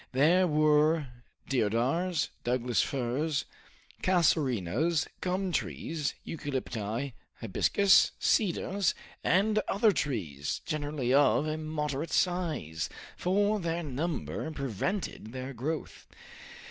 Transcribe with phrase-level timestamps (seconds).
[0.13, 1.09] There were
[1.47, 3.45] deodars, Douglas firs,
[4.01, 13.59] casuarinas, gum trees, eucalypti, hibiscus, cedars, and other trees, generally of a moderate size, for
[13.59, 16.07] their number prevented their growth.